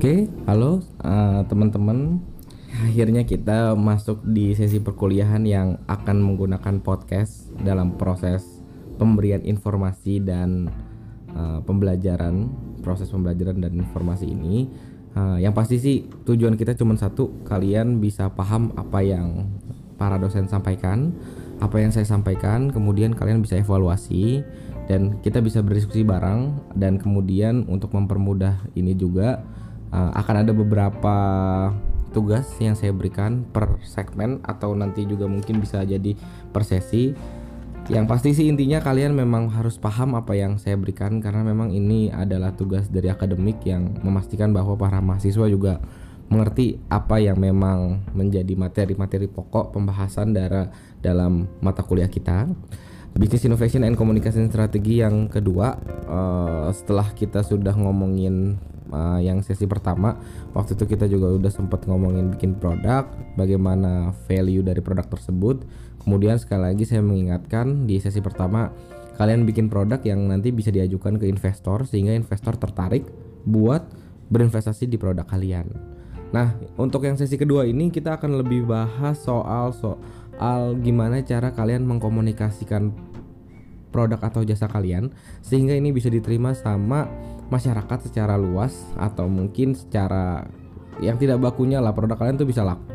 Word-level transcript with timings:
Oke, 0.00 0.32
halo 0.48 0.80
uh, 1.04 1.44
teman-teman. 1.44 2.24
Akhirnya 2.88 3.28
kita 3.28 3.76
masuk 3.76 4.24
di 4.24 4.56
sesi 4.56 4.80
perkuliahan 4.80 5.44
yang 5.44 5.76
akan 5.84 6.24
menggunakan 6.24 6.80
podcast 6.80 7.52
dalam 7.60 8.00
proses 8.00 8.40
pemberian 8.96 9.44
informasi 9.44 10.24
dan 10.24 10.72
uh, 11.36 11.60
pembelajaran, 11.68 12.48
proses 12.80 13.12
pembelajaran 13.12 13.60
dan 13.60 13.76
informasi 13.76 14.32
ini. 14.32 14.72
Uh, 15.12 15.36
yang 15.36 15.52
pasti 15.52 15.76
sih 15.76 16.08
tujuan 16.24 16.56
kita 16.56 16.72
cuma 16.80 16.96
satu, 16.96 17.44
kalian 17.44 18.00
bisa 18.00 18.32
paham 18.32 18.72
apa 18.80 19.04
yang 19.04 19.52
para 20.00 20.16
dosen 20.16 20.48
sampaikan, 20.48 21.12
apa 21.60 21.76
yang 21.76 21.92
saya 21.92 22.08
sampaikan, 22.08 22.72
kemudian 22.72 23.12
kalian 23.12 23.44
bisa 23.44 23.60
evaluasi 23.60 24.40
dan 24.88 25.20
kita 25.20 25.44
bisa 25.44 25.60
berdiskusi 25.60 26.08
bareng 26.08 26.72
dan 26.72 26.96
kemudian 26.96 27.68
untuk 27.68 27.92
mempermudah 27.92 28.64
ini 28.72 28.96
juga 28.96 29.44
uh, 29.94 30.12
akan 30.14 30.46
ada 30.46 30.52
beberapa 30.54 31.16
tugas 32.10 32.46
yang 32.58 32.74
saya 32.74 32.90
berikan 32.90 33.46
per 33.46 33.78
segmen 33.86 34.42
atau 34.42 34.74
nanti 34.74 35.06
juga 35.06 35.30
mungkin 35.30 35.62
bisa 35.62 35.82
jadi 35.86 36.18
per 36.50 36.66
sesi. 36.66 37.14
Yang 37.90 38.06
pasti 38.06 38.30
sih 38.36 38.46
intinya 38.46 38.78
kalian 38.78 39.18
memang 39.18 39.50
harus 39.50 39.74
paham 39.74 40.14
apa 40.14 40.36
yang 40.38 40.62
saya 40.62 40.78
berikan 40.78 41.18
karena 41.18 41.42
memang 41.42 41.74
ini 41.74 42.12
adalah 42.12 42.54
tugas 42.54 42.86
dari 42.86 43.10
akademik 43.10 43.66
yang 43.66 43.98
memastikan 44.06 44.54
bahwa 44.54 44.78
para 44.78 45.02
mahasiswa 45.02 45.50
juga 45.50 45.82
mengerti 46.30 46.78
apa 46.86 47.18
yang 47.18 47.42
memang 47.42 48.06
menjadi 48.14 48.54
materi-materi 48.54 49.26
pokok 49.26 49.74
pembahasan 49.74 50.30
dari 50.30 50.70
dalam 51.02 51.50
mata 51.58 51.82
kuliah 51.82 52.06
kita. 52.06 52.46
Business 53.10 53.42
Innovation 53.42 53.82
and 53.82 53.98
Communication 53.98 54.46
Strategi 54.46 55.02
yang 55.02 55.26
kedua 55.26 55.74
uh, 56.06 56.70
setelah 56.70 57.10
kita 57.10 57.42
sudah 57.42 57.74
ngomongin 57.74 58.54
uh, 58.90 59.18
yang 59.22 59.40
sesi 59.40 59.64
pertama 59.64 60.18
waktu 60.52 60.74
itu 60.76 60.84
kita 60.86 61.06
juga 61.06 61.30
udah 61.34 61.50
sempat 61.50 61.86
ngomongin 61.86 62.34
bikin 62.34 62.58
produk 62.58 63.06
bagaimana 63.34 64.14
value 64.26 64.62
dari 64.62 64.82
produk 64.82 65.06
tersebut. 65.06 65.64
Kemudian 66.00 66.40
sekali 66.40 66.72
lagi 66.72 66.84
saya 66.88 67.04
mengingatkan 67.04 67.84
di 67.84 68.00
sesi 68.00 68.18
pertama 68.20 68.72
kalian 69.20 69.44
bikin 69.44 69.68
produk 69.68 70.00
yang 70.00 70.32
nanti 70.32 70.48
bisa 70.48 70.72
diajukan 70.72 71.20
ke 71.20 71.28
investor 71.28 71.84
sehingga 71.84 72.16
investor 72.16 72.56
tertarik 72.56 73.04
buat 73.44 73.84
berinvestasi 74.32 74.88
di 74.88 74.96
produk 74.96 75.28
kalian. 75.28 75.68
Nah 76.30 76.56
untuk 76.80 77.04
yang 77.04 77.18
sesi 77.18 77.36
kedua 77.36 77.66
ini 77.66 77.92
kita 77.92 78.16
akan 78.16 78.40
lebih 78.40 78.64
bahas 78.64 79.20
soal 79.20 79.74
soal 79.76 80.78
gimana 80.80 81.20
cara 81.20 81.52
kalian 81.52 81.84
mengkomunikasikan 81.84 83.10
produk 83.90 84.22
atau 84.22 84.46
jasa 84.46 84.70
kalian 84.70 85.10
sehingga 85.42 85.74
ini 85.74 85.90
bisa 85.90 86.08
diterima 86.08 86.54
sama 86.54 87.10
masyarakat 87.50 87.98
secara 88.08 88.38
luas 88.38 88.72
atau 88.96 89.26
mungkin 89.26 89.74
secara 89.74 90.46
yang 91.02 91.18
tidak 91.18 91.42
bakunya 91.42 91.82
lah 91.82 91.92
produk 91.92 92.16
kalian 92.16 92.38
tuh 92.38 92.48
bisa 92.48 92.62
laku. 92.62 92.88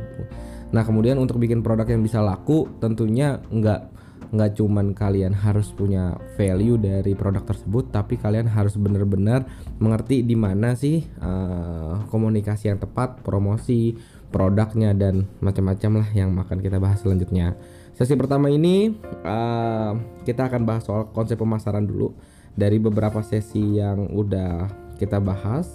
Nah 0.72 0.82
kemudian 0.82 1.20
untuk 1.20 1.38
bikin 1.38 1.62
produk 1.62 1.86
yang 1.86 2.02
bisa 2.02 2.24
laku 2.24 2.68
tentunya 2.80 3.44
nggak 3.52 3.96
nggak 4.36 4.58
cuman 4.58 4.92
kalian 4.92 5.32
harus 5.32 5.70
punya 5.72 6.18
value 6.36 6.76
dari 6.76 7.14
produk 7.14 7.46
tersebut 7.46 7.94
tapi 7.94 8.18
kalian 8.18 8.50
harus 8.50 8.76
benar-benar 8.76 9.46
mengerti 9.78 10.26
di 10.26 10.36
mana 10.36 10.74
sih 10.74 11.06
uh, 11.24 12.04
komunikasi 12.10 12.68
yang 12.74 12.80
tepat 12.82 13.22
promosi 13.22 13.96
produknya 14.34 14.92
dan 14.92 15.30
macam-macam 15.40 16.04
lah 16.04 16.10
yang 16.12 16.36
akan 16.36 16.60
kita 16.60 16.82
bahas 16.82 17.00
selanjutnya 17.00 17.56
sesi 17.96 18.18
pertama 18.20 18.52
ini 18.52 18.92
uh, 19.24 19.94
kita 20.28 20.52
akan 20.52 20.68
bahas 20.68 20.84
soal 20.84 21.08
konsep 21.16 21.40
pemasaran 21.40 21.88
dulu 21.88 22.12
dari 22.56 22.80
beberapa 22.80 23.20
sesi 23.22 23.80
yang 23.80 24.12
udah 24.12 24.68
kita 24.96 25.20
bahas 25.20 25.68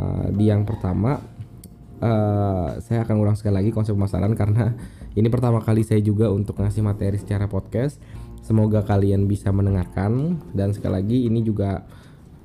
uh, 0.00 0.32
di 0.32 0.48
yang 0.48 0.64
pertama 0.64 1.20
uh, 2.00 2.80
saya 2.80 3.04
akan 3.04 3.16
ulang 3.20 3.36
sekali 3.36 3.60
lagi 3.60 3.70
konsep 3.70 3.92
pemasaran 3.92 4.32
karena 4.32 4.72
ini 5.18 5.26
pertama 5.34 5.58
kali 5.58 5.82
saya 5.82 5.98
juga 5.98 6.30
untuk 6.30 6.62
ngasih 6.62 6.78
materi 6.86 7.18
secara 7.18 7.50
podcast. 7.50 7.98
Semoga 8.46 8.86
kalian 8.86 9.26
bisa 9.26 9.50
mendengarkan. 9.50 10.38
Dan 10.54 10.70
sekali 10.70 10.94
lagi 10.94 11.18
ini 11.26 11.42
juga 11.42 11.82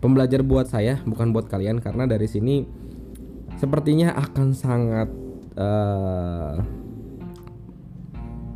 pembelajar 0.02 0.42
buat 0.42 0.66
saya 0.74 0.98
bukan 1.06 1.30
buat 1.30 1.46
kalian. 1.46 1.86
Karena 1.86 2.10
dari 2.10 2.26
sini 2.26 2.66
sepertinya 3.62 4.18
akan 4.18 4.48
sangat 4.58 5.10
uh, 5.54 6.58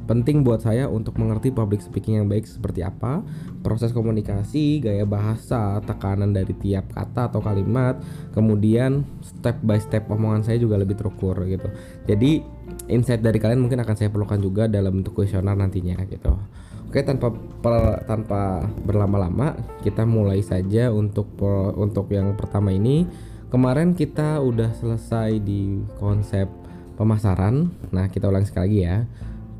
Penting 0.07 0.39
buat 0.47 0.63
saya 0.63 0.87
untuk 0.87 1.19
mengerti 1.19 1.51
public 1.51 1.83
speaking 1.83 2.23
yang 2.23 2.31
baik 2.31 2.47
seperti 2.47 2.79
apa, 2.79 3.27
proses 3.59 3.91
komunikasi, 3.91 4.79
gaya 4.79 5.03
bahasa, 5.03 5.83
tekanan 5.83 6.31
dari 6.31 6.55
tiap 6.55 6.95
kata 6.95 7.27
atau 7.27 7.43
kalimat, 7.43 7.99
kemudian 8.31 9.03
step 9.19 9.59
by 9.67 9.75
step 9.75 10.07
omongan 10.07 10.47
saya 10.47 10.63
juga 10.63 10.79
lebih 10.79 10.95
terukur 10.95 11.35
gitu. 11.43 11.67
Jadi 12.07 12.39
insight 12.87 13.19
dari 13.19 13.35
kalian 13.35 13.59
mungkin 13.59 13.83
akan 13.83 13.95
saya 13.99 14.07
perlukan 14.07 14.39
juga 14.39 14.71
dalam 14.71 15.03
bentuk 15.03 15.11
kuesioner 15.11 15.59
nantinya 15.59 15.99
gitu. 16.07 16.39
Oke, 16.87 17.03
tanpa 17.03 17.27
per, 17.35 18.07
tanpa 18.07 18.63
berlama-lama, 18.87 19.59
kita 19.83 20.07
mulai 20.07 20.39
saja 20.39 20.87
untuk 20.87 21.35
untuk 21.75 22.07
yang 22.15 22.31
pertama 22.39 22.71
ini. 22.71 23.03
Kemarin 23.51 23.91
kita 23.91 24.39
udah 24.39 24.71
selesai 24.71 25.43
di 25.43 25.83
konsep 25.99 26.47
pemasaran. 26.95 27.67
Nah, 27.91 28.07
kita 28.07 28.31
ulang 28.31 28.47
sekali 28.47 28.63
lagi 28.63 28.79
ya 28.87 28.97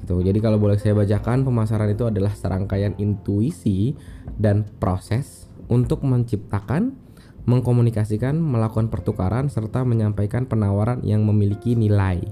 gitu. 0.07 0.23
Jadi 0.23 0.39
kalau 0.39 0.55
boleh 0.55 0.79
saya 0.79 0.95
bacakan, 0.95 1.43
pemasaran 1.43 1.91
itu 1.91 2.07
adalah 2.07 2.31
serangkaian 2.31 2.95
intuisi 2.95 3.91
dan 4.39 4.63
proses 4.79 5.51
untuk 5.67 6.07
menciptakan, 6.07 6.95
mengkomunikasikan, 7.43 8.39
melakukan 8.39 8.87
pertukaran 8.87 9.51
serta 9.51 9.83
menyampaikan 9.83 10.47
penawaran 10.47 11.03
yang 11.03 11.27
memiliki 11.27 11.75
nilai 11.75 12.23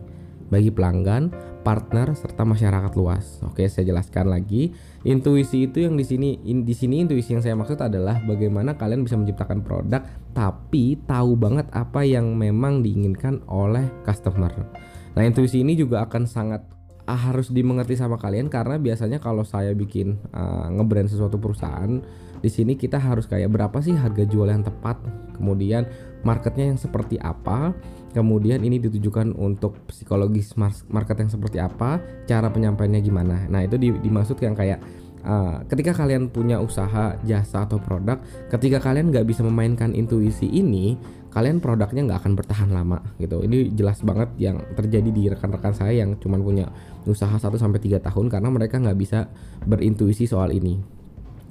bagi 0.47 0.71
pelanggan, 0.71 1.35
partner 1.67 2.15
serta 2.15 2.47
masyarakat 2.47 2.95
luas. 2.95 3.43
Oke, 3.43 3.67
saya 3.67 3.91
jelaskan 3.91 4.31
lagi. 4.31 4.71
Intuisi 5.03 5.67
itu 5.67 5.83
yang 5.83 5.99
di 5.99 6.05
sini 6.07 6.39
in, 6.47 6.63
di 6.63 6.71
sini 6.71 7.03
intuisi 7.03 7.35
yang 7.35 7.43
saya 7.43 7.59
maksud 7.59 7.81
adalah 7.81 8.23
bagaimana 8.23 8.79
kalian 8.79 9.03
bisa 9.03 9.19
menciptakan 9.19 9.65
produk 9.65 10.05
tapi 10.31 11.01
tahu 11.09 11.33
banget 11.35 11.65
apa 11.73 12.05
yang 12.05 12.37
memang 12.37 12.85
diinginkan 12.85 13.43
oleh 13.49 13.89
customer. 14.05 14.53
Nah, 15.17 15.23
intuisi 15.23 15.63
ini 15.65 15.73
juga 15.79 16.05
akan 16.05 16.27
sangat 16.27 16.74
uh, 17.05 17.19
harus 17.19 17.49
dimengerti 17.53 17.97
sama 17.97 18.17
kalian 18.17 18.49
karena 18.49 18.77
biasanya 18.81 19.21
kalau 19.21 19.45
saya 19.45 19.71
bikin 19.71 20.19
uh, 20.33 20.69
ngebrand 20.73 21.09
sesuatu 21.09 21.37
perusahaan 21.37 22.01
di 22.43 22.49
sini 22.51 22.77
kita 22.77 23.01
harus 23.01 23.25
kayak 23.25 23.49
berapa 23.49 23.77
sih 23.81 23.97
harga 23.97 24.21
jual 24.27 24.49
yang 24.49 24.61
tepat 24.61 25.01
kemudian 25.33 25.89
marketnya 26.21 26.73
yang 26.73 26.77
seperti 26.77 27.17
apa 27.17 27.73
kemudian 28.15 28.63
ini 28.63 28.79
ditujukan 28.79 29.35
untuk 29.35 29.75
psikologis 29.91 30.55
market 30.87 31.19
yang 31.19 31.27
seperti 31.27 31.59
apa 31.59 31.99
cara 32.23 32.47
penyampaiannya 32.47 33.03
gimana. 33.03 33.43
Nah 33.51 33.67
itu 33.67 33.75
dimaksud 33.75 34.39
yang 34.39 34.55
kayak 34.55 34.79
uh, 35.25 35.65
ketika 35.67 35.97
kalian 35.97 36.29
punya 36.29 36.61
usaha 36.61 37.17
jasa 37.25 37.65
atau 37.65 37.81
produk 37.81 38.21
ketika 38.53 38.79
kalian 38.79 39.09
nggak 39.09 39.25
bisa 39.25 39.41
memainkan 39.41 39.91
intuisi 39.91 40.45
ini 40.47 40.95
kalian 41.35 41.59
produknya 41.59 42.07
nggak 42.07 42.19
akan 42.23 42.33
bertahan 42.39 42.69
lama 42.71 43.03
gitu. 43.19 43.43
Ini 43.43 43.75
jelas 43.75 43.99
banget 43.99 44.31
yang 44.39 44.63
terjadi 44.71 45.09
di 45.11 45.27
rekan-rekan 45.27 45.75
saya 45.75 45.91
yang 45.91 46.15
cuma 46.15 46.39
punya 46.39 46.71
usaha 47.03 47.35
1 47.35 47.43
sampai 47.59 47.83
tiga 47.83 47.99
tahun 47.99 48.31
karena 48.31 48.47
mereka 48.47 48.79
nggak 48.79 48.95
bisa 48.95 49.27
berintuisi 49.67 50.31
soal 50.31 50.55
ini 50.55 50.79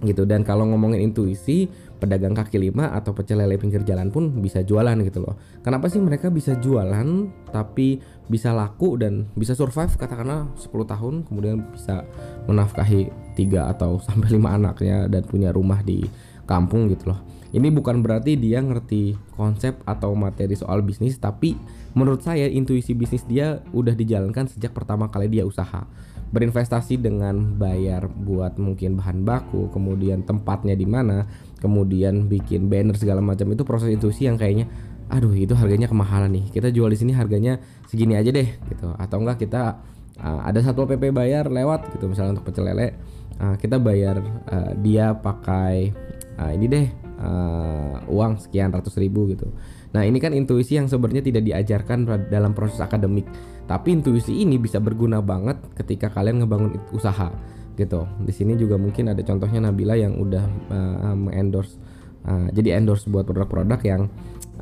gitu. 0.00 0.24
Dan 0.24 0.40
kalau 0.40 0.64
ngomongin 0.72 1.04
intuisi 1.04 1.68
pedagang 2.00 2.32
kaki 2.32 2.56
lima 2.60 2.96
atau 2.96 3.12
pecel 3.12 3.44
lele 3.44 3.60
pinggir 3.60 3.84
jalan 3.84 4.08
pun 4.08 4.32
bisa 4.40 4.64
jualan 4.64 4.96
gitu 5.04 5.20
loh. 5.20 5.36
Kenapa 5.60 5.92
sih 5.92 6.00
mereka 6.00 6.32
bisa 6.32 6.56
jualan 6.56 7.08
tapi 7.52 8.00
bisa 8.28 8.56
laku 8.56 8.96
dan 8.96 9.28
bisa 9.36 9.52
survive 9.52 9.92
katakanlah 10.00 10.48
10 10.56 10.70
tahun 10.88 11.14
kemudian 11.28 11.60
bisa 11.76 12.08
menafkahi 12.48 13.12
tiga 13.36 13.68
atau 13.68 13.98
sampai 14.06 14.32
lima 14.32 14.56
anaknya 14.56 15.06
dan 15.08 15.24
punya 15.28 15.52
rumah 15.52 15.84
di 15.84 16.04
kampung 16.44 16.88
gitu 16.88 17.12
loh 17.12 17.20
ini 17.54 17.70
bukan 17.70 18.02
berarti 18.02 18.34
dia 18.34 18.58
ngerti 18.58 19.14
konsep 19.38 19.78
atau 19.86 20.10
materi 20.18 20.58
soal 20.58 20.82
bisnis, 20.82 21.22
tapi 21.22 21.54
menurut 21.94 22.18
saya 22.18 22.50
intuisi 22.50 22.98
bisnis 22.98 23.22
dia 23.30 23.62
udah 23.70 23.94
dijalankan 23.94 24.50
sejak 24.50 24.74
pertama 24.74 25.06
kali 25.06 25.30
dia 25.30 25.46
usaha. 25.46 25.86
Berinvestasi 26.34 26.98
dengan 26.98 27.54
bayar 27.54 28.10
buat 28.10 28.58
mungkin 28.58 28.98
bahan 28.98 29.22
baku, 29.22 29.70
kemudian 29.70 30.26
tempatnya 30.26 30.74
di 30.74 30.82
mana, 30.82 31.30
kemudian 31.62 32.26
bikin 32.26 32.66
banner 32.66 32.98
segala 32.98 33.22
macam 33.22 33.46
itu 33.54 33.62
proses 33.62 33.94
intuisi 33.94 34.26
yang 34.26 34.34
kayaknya 34.34 34.66
aduh 35.10 35.32
itu 35.36 35.52
harganya 35.56 35.88
kemahalan 35.90 36.30
nih. 36.32 36.44
Kita 36.52 36.68
jual 36.72 36.88
di 36.92 36.98
sini 36.98 37.12
harganya 37.16 37.60
segini 37.88 38.16
aja 38.16 38.30
deh 38.30 38.48
gitu. 38.70 38.92
Atau 38.96 39.20
enggak 39.24 39.44
kita 39.44 39.80
uh, 40.20 40.40
ada 40.44 40.60
satu 40.62 40.86
PP 40.86 41.10
bayar 41.10 41.48
lewat 41.50 41.92
gitu 41.96 42.06
misalnya 42.10 42.38
untuk 42.38 42.52
pecel 42.52 42.68
lele 42.70 42.94
uh, 43.40 43.56
kita 43.58 43.80
bayar 43.82 44.20
uh, 44.50 44.72
dia 44.78 45.14
pakai 45.16 45.90
uh, 46.38 46.50
ini 46.54 46.66
deh 46.70 46.86
uh, 47.18 48.04
uang 48.10 48.42
sekian 48.42 48.70
ratus 48.70 48.98
ribu 48.98 49.30
gitu. 49.32 49.50
Nah 49.94 50.02
ini 50.02 50.18
kan 50.18 50.34
intuisi 50.34 50.74
yang 50.74 50.90
sebenarnya 50.90 51.22
tidak 51.22 51.46
diajarkan 51.46 52.26
dalam 52.26 52.50
proses 52.50 52.82
akademik, 52.82 53.30
tapi 53.70 53.94
intuisi 53.94 54.42
ini 54.42 54.58
bisa 54.58 54.82
berguna 54.82 55.22
banget 55.22 55.54
ketika 55.78 56.10
kalian 56.10 56.42
ngebangun 56.42 56.82
usaha 56.90 57.30
gitu. 57.78 58.02
Di 58.26 58.32
sini 58.34 58.58
juga 58.58 58.74
mungkin 58.74 59.14
ada 59.14 59.22
contohnya 59.22 59.62
Nabila 59.62 59.94
yang 59.94 60.18
udah 60.18 60.44
uh, 60.70 61.30
endorse 61.30 61.78
uh, 62.26 62.50
jadi 62.50 62.82
endorse 62.82 63.06
buat 63.06 63.22
produk-produk 63.22 63.80
yang 63.86 64.02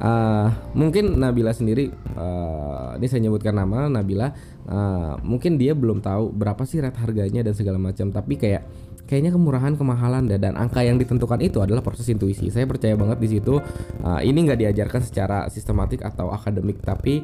uh, 0.02 0.48
mungkin 0.74 1.16
Nabila 1.16 1.54
sendiri 1.54 1.94
uh, 2.18 2.98
ini 2.98 3.06
saya 3.06 3.22
nyebutkan 3.22 3.54
nama 3.54 3.86
Nabila 3.86 4.34
uh, 4.66 5.14
mungkin 5.22 5.56
dia 5.56 5.72
belum 5.72 6.02
tahu 6.02 6.34
berapa 6.34 6.66
sih 6.66 6.82
rate 6.82 6.98
harganya 6.98 7.46
dan 7.46 7.54
segala 7.54 7.78
macam 7.78 8.10
tapi 8.10 8.36
kayak 8.36 8.66
kayaknya 9.06 9.32
kemurahan 9.34 9.74
kemahalan 9.78 10.26
dan, 10.26 10.40
dan 10.40 10.54
angka 10.58 10.82
yang 10.82 10.96
ditentukan 10.96 11.36
itu 11.44 11.60
adalah 11.60 11.84
proses 11.84 12.08
intuisi. 12.08 12.48
Saya 12.48 12.64
percaya 12.64 12.96
banget 12.96 13.20
di 13.20 13.28
situ. 13.28 13.60
Uh, 14.00 14.20
ini 14.24 14.48
nggak 14.48 14.64
diajarkan 14.64 15.02
secara 15.04 15.38
sistematik 15.52 16.00
atau 16.00 16.32
akademik 16.32 16.80
tapi 16.80 17.20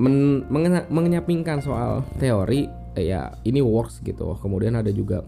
men, 0.00 0.48
mengenyampingkan 0.88 1.60
soal 1.60 2.06
teori 2.16 2.70
ya 2.96 3.36
ini 3.44 3.60
works 3.60 4.00
gitu. 4.00 4.32
Kemudian 4.40 4.80
ada 4.80 4.88
juga 4.88 5.26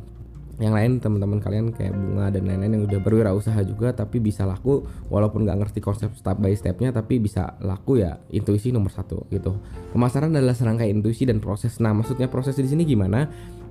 yang 0.61 0.77
lain 0.77 1.01
teman-teman 1.01 1.41
kalian 1.41 1.73
kayak 1.73 1.97
bunga 1.97 2.29
dan 2.29 2.45
lain-lain 2.45 2.73
yang 2.77 2.85
udah 2.85 3.01
berwirausaha 3.01 3.57
juga 3.65 3.97
tapi 3.97 4.21
bisa 4.21 4.45
laku. 4.45 4.85
Walaupun 5.09 5.49
nggak 5.49 5.57
ngerti 5.57 5.81
konsep 5.81 6.13
step 6.13 6.37
by 6.37 6.53
stepnya 6.53 6.93
tapi 6.93 7.17
bisa 7.17 7.57
laku 7.65 8.05
ya. 8.05 8.21
Intuisi 8.29 8.69
nomor 8.69 8.93
satu 8.93 9.25
gitu. 9.33 9.57
Pemasaran 9.97 10.37
adalah 10.37 10.53
serangkaian 10.53 10.93
intuisi 10.93 11.25
dan 11.25 11.41
proses. 11.41 11.81
Nah 11.81 11.97
maksudnya 11.97 12.29
proses 12.29 12.61
di 12.61 12.69
sini 12.69 12.85
gimana 12.85 13.25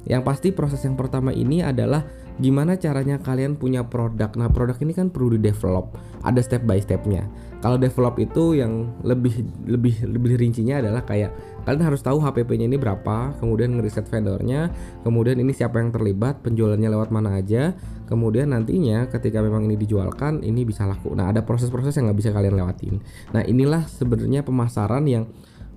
yang 0.08 0.24
pasti 0.24 0.56
proses 0.56 0.80
yang 0.86 0.96
pertama 0.96 1.36
ini 1.36 1.60
adalah 1.66 2.06
gimana 2.40 2.80
caranya 2.80 3.20
kalian 3.20 3.60
punya 3.60 3.84
produk. 3.84 4.32
Nah, 4.40 4.48
produk 4.48 4.80
ini 4.80 4.96
kan 4.96 5.12
perlu 5.12 5.36
di 5.36 5.40
develop. 5.44 6.00
Ada 6.24 6.40
step 6.40 6.64
by 6.64 6.80
stepnya. 6.80 7.28
Kalau 7.60 7.76
develop 7.76 8.16
itu 8.24 8.56
yang 8.56 8.96
lebih 9.04 9.44
lebih 9.68 10.08
lebih 10.08 10.40
rincinya 10.40 10.80
adalah 10.80 11.04
kayak 11.04 11.36
kalian 11.68 11.84
harus 11.84 12.00
tahu 12.00 12.24
HPP-nya 12.24 12.72
ini 12.72 12.80
berapa, 12.80 13.36
kemudian 13.44 13.76
ngeriset 13.76 14.08
vendornya, 14.08 14.72
kemudian 15.04 15.36
ini 15.36 15.52
siapa 15.52 15.84
yang 15.84 15.92
terlibat, 15.92 16.40
penjualannya 16.40 16.88
lewat 16.88 17.12
mana 17.12 17.36
aja, 17.36 17.76
kemudian 18.08 18.56
nantinya 18.56 19.12
ketika 19.12 19.44
memang 19.44 19.68
ini 19.68 19.76
dijualkan 19.76 20.40
ini 20.40 20.64
bisa 20.64 20.88
laku. 20.88 21.12
Nah, 21.12 21.36
ada 21.36 21.44
proses-proses 21.44 21.92
yang 22.00 22.08
nggak 22.08 22.20
bisa 22.24 22.32
kalian 22.32 22.56
lewatin. 22.56 23.04
Nah, 23.36 23.44
inilah 23.44 23.84
sebenarnya 23.92 24.48
pemasaran 24.48 25.04
yang 25.04 25.28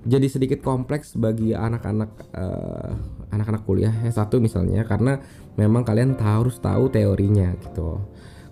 jadi 0.06 0.26
sedikit 0.30 0.62
kompleks 0.62 1.14
bagi 1.18 1.54
anak-anak 1.54 2.10
uh, 2.34 2.90
anak-anak 3.32 3.64
kuliah 3.64 3.94
S1 4.04 4.28
misalnya 4.38 4.84
karena 4.84 5.18
memang 5.56 5.82
kalian 5.82 6.14
harus 6.20 6.60
tahu 6.60 6.92
teorinya 6.92 7.56
gitu. 7.58 7.98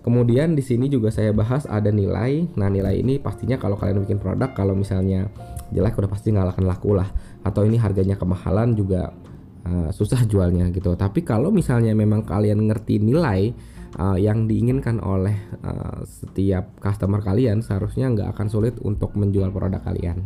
Kemudian 0.01 0.57
di 0.57 0.65
sini 0.65 0.89
juga 0.89 1.13
saya 1.13 1.29
bahas 1.29 1.69
ada 1.69 1.93
nilai. 1.93 2.49
Nah, 2.57 2.73
nilai 2.73 3.05
ini 3.05 3.21
pastinya 3.21 3.61
kalau 3.61 3.77
kalian 3.77 4.01
bikin 4.01 4.17
produk 4.17 4.49
kalau 4.57 4.73
misalnya 4.73 5.29
jelek 5.69 5.93
udah 5.93 6.09
pasti 6.09 6.33
nggak 6.33 6.57
akan 6.57 6.65
laku 6.65 6.97
lah 6.97 7.05
atau 7.45 7.61
ini 7.61 7.77
harganya 7.77 8.17
kemahalan 8.17 8.73
juga 8.73 9.13
uh, 9.61 9.93
susah 9.93 10.25
jualnya 10.25 10.73
gitu. 10.73 10.97
Tapi 10.97 11.21
kalau 11.21 11.53
misalnya 11.53 11.93
memang 11.93 12.25
kalian 12.25 12.65
ngerti 12.65 12.97
nilai 12.97 13.53
uh, 14.01 14.17
yang 14.17 14.49
diinginkan 14.49 14.97
oleh 14.97 15.37
uh, 15.61 16.01
setiap 16.01 16.81
customer 16.81 17.21
kalian 17.21 17.61
seharusnya 17.61 18.09
nggak 18.09 18.33
akan 18.33 18.47
sulit 18.49 18.81
untuk 18.81 19.13
menjual 19.13 19.53
produk 19.53 19.85
kalian 19.85 20.17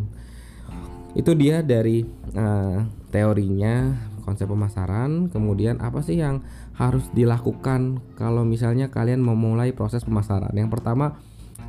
itu 1.15 1.31
dia 1.31 1.63
dari 1.63 2.03
uh, 2.35 2.83
teorinya 3.07 3.95
konsep 4.25 4.49
pemasaran. 4.49 5.29
Kemudian 5.29 5.77
apa 5.79 6.01
sih 6.01 6.17
yang 6.17 6.41
harus 6.73 7.05
dilakukan 7.13 8.01
kalau 8.17 8.41
misalnya 8.41 8.89
kalian 8.89 9.21
memulai 9.21 9.71
proses 9.71 10.01
pemasaran? 10.01 10.51
Yang 10.57 10.81
pertama 10.81 11.21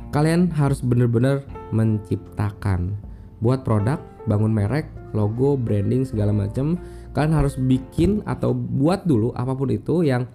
kalian 0.09 0.49
harus 0.51 0.81
benar-benar 0.81 1.45
menciptakan. 1.69 2.97
Buat 3.37 3.61
produk 3.61 4.01
bangun 4.25 4.51
merek 4.51 4.89
logo 5.13 5.55
branding 5.55 6.03
segala 6.03 6.33
macam 6.33 6.75
kalian 7.15 7.33
harus 7.33 7.55
bikin 7.55 8.25
atau 8.25 8.51
buat 8.53 9.05
dulu 9.05 9.31
apa 9.33 9.53
pun 9.53 9.69
itu 9.71 10.03
yang 10.03 10.27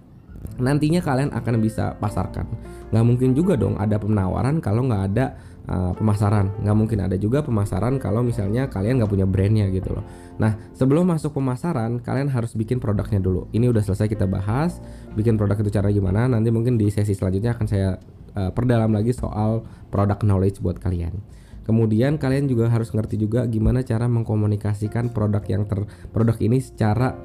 nantinya 0.59 0.99
kalian 0.99 1.31
akan 1.31 1.55
bisa 1.63 1.95
pasarkan. 1.99 2.47
Nggak 2.91 3.05
mungkin 3.07 3.29
juga 3.31 3.55
dong 3.55 3.79
ada 3.79 3.95
penawaran 3.95 4.59
kalau 4.59 4.87
nggak 4.87 5.03
ada 5.15 5.25
uh, 5.67 5.93
pemasaran. 5.95 6.51
Nggak 6.63 6.75
mungkin 6.77 6.99
ada 7.03 7.15
juga 7.15 7.43
pemasaran 7.43 7.99
kalau 7.99 8.23
misalnya 8.23 8.67
kalian 8.67 8.99
nggak 8.99 9.11
punya 9.11 9.27
brandnya 9.27 9.67
gitu 9.71 9.95
loh. 9.95 10.05
Nah 10.39 10.57
sebelum 10.75 11.07
masuk 11.07 11.35
pemasaran 11.37 11.99
kalian 12.01 12.31
harus 12.31 12.55
bikin 12.57 12.79
produknya 12.83 13.19
dulu. 13.23 13.47
Ini 13.55 13.69
udah 13.71 13.83
selesai 13.83 14.09
kita 14.11 14.27
bahas 14.27 14.79
bikin 15.15 15.39
produk 15.39 15.59
itu 15.59 15.71
cara 15.71 15.89
gimana. 15.91 16.27
Nanti 16.27 16.49
mungkin 16.51 16.75
di 16.75 16.89
sesi 16.91 17.15
selanjutnya 17.15 17.55
akan 17.55 17.65
saya 17.69 17.99
uh, 18.35 18.51
perdalam 18.51 18.91
lagi 18.91 19.13
soal 19.15 19.63
product 19.93 20.25
knowledge 20.25 20.59
buat 20.59 20.79
kalian. 20.81 21.15
Kemudian 21.63 22.19
kalian 22.19 22.51
juga 22.51 22.67
harus 22.67 22.91
ngerti 22.91 23.15
juga 23.15 23.47
gimana 23.47 23.87
cara 23.87 24.11
mengkomunikasikan 24.11 25.15
produk 25.15 25.43
yang 25.47 25.63
ter 25.63 25.87
produk 26.11 26.35
ini 26.43 26.59
secara 26.59 27.15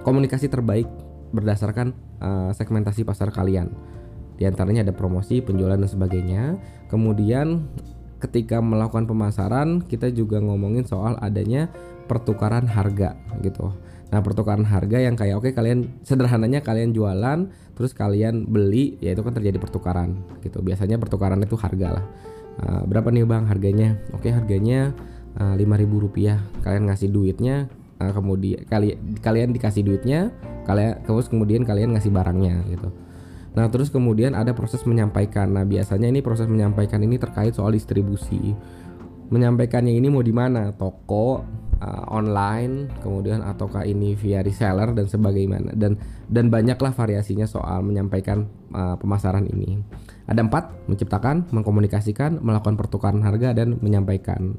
komunikasi 0.00 0.48
terbaik 0.48 0.88
berdasarkan 1.32 1.92
uh, 2.20 2.50
segmentasi 2.56 3.04
pasar 3.04 3.28
kalian. 3.28 3.68
Di 4.42 4.50
antaranya 4.50 4.82
ada 4.82 4.90
promosi, 4.90 5.38
penjualan 5.38 5.78
dan 5.78 5.86
sebagainya. 5.86 6.58
Kemudian 6.90 7.62
ketika 8.18 8.58
melakukan 8.58 9.06
pemasaran, 9.06 9.86
kita 9.86 10.10
juga 10.10 10.42
ngomongin 10.42 10.82
soal 10.82 11.14
adanya 11.22 11.70
pertukaran 12.10 12.66
harga 12.66 13.14
gitu. 13.38 13.70
Nah, 14.10 14.18
pertukaran 14.18 14.66
harga 14.66 14.98
yang 14.98 15.14
kayak 15.14 15.38
oke 15.38 15.46
okay, 15.46 15.52
kalian 15.54 16.02
sederhananya 16.02 16.58
kalian 16.58 16.90
jualan, 16.90 17.54
terus 17.78 17.94
kalian 17.94 18.50
beli, 18.50 18.98
ya 18.98 19.14
itu 19.14 19.22
kan 19.22 19.30
terjadi 19.30 19.62
pertukaran 19.62 20.26
gitu. 20.42 20.58
Biasanya 20.58 20.98
pertukaran 20.98 21.38
itu 21.38 21.54
harga 21.54 22.02
lah. 22.02 22.04
Uh, 22.58 22.82
berapa 22.90 23.14
nih 23.14 23.22
bang 23.22 23.46
harganya? 23.46 23.94
Oke 24.10 24.26
okay, 24.26 24.32
harganya 24.34 24.90
uh, 25.38 25.54
lima 25.54 25.78
ribu 25.78 26.02
rupiah. 26.02 26.42
Kalian 26.66 26.90
ngasih 26.90 27.14
duitnya, 27.14 27.70
uh, 28.02 28.10
kemudian 28.10 28.66
kali, 28.66 28.98
kalian 29.22 29.54
dikasih 29.54 29.86
duitnya, 29.86 30.34
kalian 30.66 30.98
terus 31.06 31.30
kemudian 31.30 31.62
kalian 31.62 31.94
ngasih 31.94 32.10
barangnya 32.10 32.66
gitu. 32.74 32.90
Nah, 33.52 33.68
terus 33.68 33.92
kemudian 33.92 34.32
ada 34.32 34.56
proses 34.56 34.80
menyampaikan. 34.88 35.52
Nah, 35.52 35.68
biasanya 35.68 36.08
ini 36.08 36.24
proses 36.24 36.48
menyampaikan 36.48 37.04
ini 37.04 37.20
terkait 37.20 37.52
soal 37.52 37.76
distribusi. 37.76 38.56
Menyampaikannya 39.32 39.92
ini 39.92 40.08
mau 40.08 40.24
di 40.24 40.32
mana? 40.32 40.72
Toko, 40.72 41.40
uh, 41.82 42.04
online, 42.08 42.88
kemudian 43.02 43.42
ataukah 43.42 43.82
ini 43.82 44.14
via 44.14 44.40
reseller 44.40 44.94
dan 44.94 45.10
sebagainya 45.10 45.74
dan 45.74 45.98
dan 46.30 46.48
banyaklah 46.48 46.94
variasinya 46.94 47.44
soal 47.44 47.82
menyampaikan 47.82 48.46
uh, 48.72 48.94
pemasaran 48.96 49.44
ini. 49.50 49.82
Ada 50.30 50.46
empat: 50.46 50.88
menciptakan, 50.88 51.50
mengkomunikasikan, 51.50 52.40
melakukan 52.40 52.78
pertukaran 52.78 53.20
harga 53.20 53.52
dan 53.52 53.76
menyampaikan. 53.82 54.56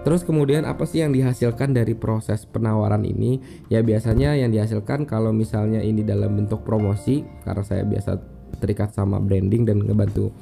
Terus 0.00 0.24
kemudian 0.24 0.64
apa 0.64 0.88
sih 0.88 1.04
yang 1.04 1.12
dihasilkan 1.12 1.76
dari 1.76 1.92
proses 1.92 2.48
penawaran 2.48 3.04
ini? 3.04 3.36
Ya 3.68 3.84
biasanya 3.84 4.32
yang 4.32 4.48
dihasilkan 4.48 5.04
kalau 5.04 5.28
misalnya 5.28 5.84
ini 5.84 6.00
dalam 6.00 6.40
bentuk 6.40 6.64
promosi 6.64 7.20
karena 7.44 7.64
saya 7.64 7.84
biasa 7.84 8.16
terikat 8.64 8.96
sama 8.96 9.20
branding 9.20 9.68
dan 9.68 9.84
ngebantu 9.84 10.32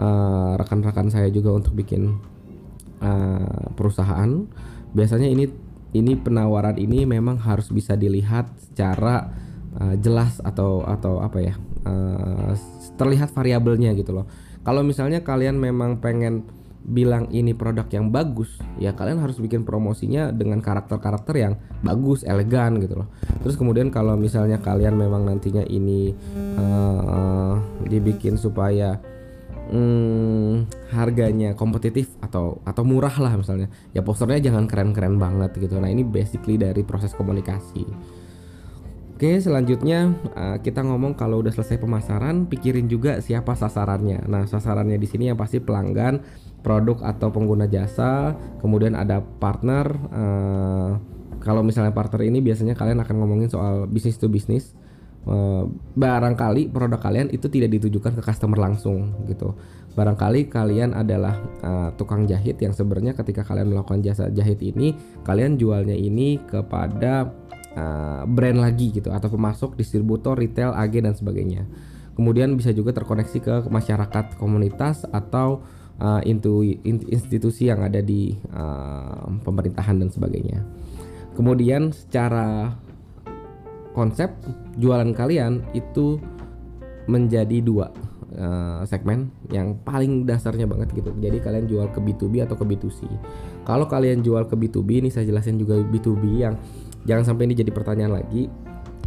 uh, 0.00 0.56
rekan-rekan 0.56 1.12
saya 1.12 1.28
juga 1.28 1.52
untuk 1.52 1.76
bikin 1.76 2.16
uh, 3.04 3.68
perusahaan. 3.76 4.48
Biasanya 4.96 5.28
ini 5.28 5.52
ini 5.94 6.12
penawaran 6.16 6.80
ini 6.80 7.04
memang 7.04 7.36
harus 7.44 7.68
bisa 7.68 7.94
dilihat 8.00 8.48
secara 8.56 9.28
uh, 9.84 9.94
jelas 10.00 10.40
atau 10.40 10.80
atau 10.80 11.20
apa 11.20 11.38
ya? 11.44 11.54
Uh, 11.84 12.56
terlihat 12.96 13.36
variabelnya 13.36 13.92
gitu 13.92 14.16
loh. 14.16 14.24
Kalau 14.64 14.80
misalnya 14.80 15.20
kalian 15.20 15.60
memang 15.60 16.00
pengen 16.00 16.48
bilang 16.84 17.32
ini 17.32 17.56
produk 17.56 17.88
yang 17.88 18.12
bagus, 18.12 18.60
ya 18.76 18.92
kalian 18.92 19.16
harus 19.16 19.40
bikin 19.40 19.64
promosinya 19.64 20.28
dengan 20.28 20.60
karakter-karakter 20.60 21.34
yang 21.34 21.56
bagus, 21.80 22.22
elegan 22.28 22.76
gitu 22.78 23.00
loh. 23.00 23.08
Terus 23.40 23.56
kemudian 23.56 23.88
kalau 23.88 24.14
misalnya 24.20 24.60
kalian 24.60 24.94
memang 24.94 25.24
nantinya 25.24 25.64
ini 25.64 26.12
uh, 26.60 27.56
dibikin 27.88 28.36
supaya 28.36 29.00
hmm, 29.72 30.68
harganya 30.92 31.56
kompetitif 31.56 32.12
atau 32.20 32.60
atau 32.68 32.84
murah 32.84 33.16
lah 33.16 33.32
misalnya, 33.40 33.72
ya 33.96 34.04
posternya 34.04 34.52
jangan 34.52 34.68
keren-keren 34.68 35.16
banget 35.16 35.56
gitu. 35.56 35.80
Nah 35.80 35.88
ini 35.88 36.04
basically 36.04 36.60
dari 36.60 36.84
proses 36.84 37.16
komunikasi. 37.16 37.88
Oke, 39.24 39.40
selanjutnya 39.40 40.12
uh, 40.36 40.60
kita 40.60 40.84
ngomong 40.84 41.16
kalau 41.16 41.40
udah 41.40 41.48
selesai 41.48 41.80
pemasaran, 41.80 42.44
pikirin 42.44 42.92
juga 42.92 43.24
siapa 43.24 43.56
sasarannya. 43.56 44.20
Nah, 44.28 44.44
sasarannya 44.44 45.00
di 45.00 45.08
sini 45.08 45.32
yang 45.32 45.40
pasti 45.40 45.64
pelanggan 45.64 46.20
produk 46.60 47.00
atau 47.00 47.32
pengguna 47.32 47.64
jasa, 47.64 48.36
kemudian 48.60 48.92
ada 48.92 49.24
partner. 49.24 49.88
Uh, 50.12 51.00
kalau 51.40 51.64
misalnya 51.64 51.96
partner 51.96 52.20
ini 52.20 52.44
biasanya 52.44 52.76
kalian 52.76 53.00
akan 53.00 53.16
ngomongin 53.16 53.48
soal 53.48 53.88
bisnis 53.88 54.20
to 54.20 54.28
bisnis. 54.28 54.76
Uh, 55.24 55.72
barangkali 55.96 56.68
produk 56.68 57.00
kalian 57.00 57.32
itu 57.32 57.48
tidak 57.48 57.80
ditujukan 57.80 58.20
ke 58.20 58.22
customer 58.28 58.60
langsung 58.60 59.24
gitu. 59.24 59.56
Barangkali 59.96 60.52
kalian 60.52 60.92
adalah 60.92 61.40
tukang 61.96 62.28
jahit 62.28 62.60
yang 62.60 62.76
sebenarnya 62.76 63.16
ketika 63.16 63.40
kalian 63.40 63.72
melakukan 63.72 64.04
jasa 64.04 64.28
jahit 64.28 64.60
ini, 64.60 64.92
kalian 65.24 65.56
jualnya 65.56 65.96
ini 65.96 66.36
kepada 66.44 67.30
uh, 67.74 68.22
brand 68.26 68.58
lagi 68.58 68.94
gitu 68.94 69.10
atau 69.10 69.28
pemasok, 69.30 69.78
distributor, 69.78 70.38
retail, 70.38 70.74
agen 70.74 71.10
dan 71.10 71.14
sebagainya. 71.14 71.66
Kemudian 72.14 72.54
bisa 72.54 72.70
juga 72.70 72.94
terkoneksi 72.94 73.38
ke 73.42 73.54
masyarakat 73.66 74.38
komunitas 74.38 75.02
atau 75.10 75.66
uh, 75.98 76.22
into 76.22 76.62
institusi 77.10 77.70
yang 77.70 77.82
ada 77.82 77.98
di 77.98 78.38
uh, 78.54 79.26
pemerintahan 79.42 79.98
dan 79.98 80.10
sebagainya. 80.10 80.62
Kemudian 81.34 81.90
secara 81.90 82.78
konsep 83.94 84.30
jualan 84.78 85.10
kalian 85.14 85.66
itu 85.74 86.18
menjadi 87.10 87.58
dua 87.62 87.90
uh, 88.38 88.82
segmen 88.86 89.30
yang 89.50 89.78
paling 89.82 90.26
dasarnya 90.26 90.66
banget 90.66 90.94
gitu. 90.94 91.10
Jadi 91.18 91.38
kalian 91.42 91.66
jual 91.66 91.86
ke 91.90 91.98
B2B 92.02 92.46
atau 92.46 92.58
ke 92.58 92.64
B2C. 92.66 93.06
Kalau 93.66 93.86
kalian 93.86 94.22
jual 94.22 94.46
ke 94.46 94.54
B2B 94.58 95.04
ini 95.04 95.10
saya 95.10 95.26
jelasin 95.26 95.58
juga 95.58 95.78
B2B 95.78 96.24
yang 96.42 96.54
jangan 97.04 97.24
sampai 97.24 97.48
ini 97.48 97.54
jadi 97.56 97.70
pertanyaan 97.72 98.20
lagi. 98.20 98.48